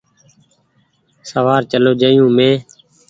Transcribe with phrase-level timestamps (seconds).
[1.29, 2.59] سوآر چلو جآيو مينٚ